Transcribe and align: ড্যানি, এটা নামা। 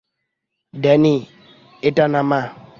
ড্যানি, 0.73 1.15
এটা 1.83 2.05
নামা। 2.07 2.41